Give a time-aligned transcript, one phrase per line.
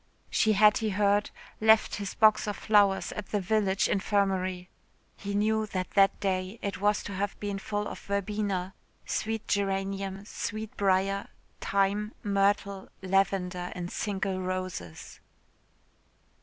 [0.31, 1.29] She had, he heard,
[1.59, 4.67] left his box of flowers at the village infirmary.
[5.15, 8.73] He knew that that day it was to have been full of verbena,
[9.05, 11.27] sweet geranium, sweet briar,
[11.59, 15.19] thyme, myrtle, lavender and single roses....